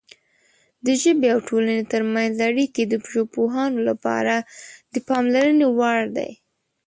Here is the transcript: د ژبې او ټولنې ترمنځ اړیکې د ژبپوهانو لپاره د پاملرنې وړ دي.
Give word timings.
د 0.85 0.87
ژبې 1.01 1.27
او 1.33 1.39
ټولنې 1.47 1.83
ترمنځ 1.93 2.33
اړیکې 2.49 2.83
د 2.87 2.93
ژبپوهانو 3.11 3.79
لپاره 3.89 4.35
د 4.93 4.95
پاملرنې 5.07 5.67
وړ 5.77 5.99
دي. 6.17 6.31